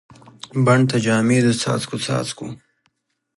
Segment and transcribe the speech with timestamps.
[0.65, 2.47] بڼ ته جامې د څاڅکو، څاڅکو